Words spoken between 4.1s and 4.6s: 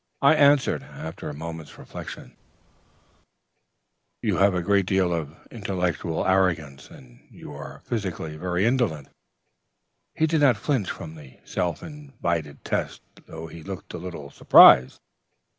'You have